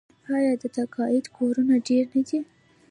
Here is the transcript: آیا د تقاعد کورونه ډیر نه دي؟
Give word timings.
آیا 0.35 0.53
د 0.61 0.63
تقاعد 0.77 1.25
کورونه 1.35 1.75
ډیر 1.87 2.05
نه 2.13 2.21
دي؟ 2.27 2.39